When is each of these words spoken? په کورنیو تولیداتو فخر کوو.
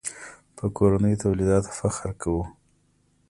په 0.57 0.65
کورنیو 0.75 1.21
تولیداتو 1.23 1.71
فخر 1.79 2.07
کوو. 2.21 2.43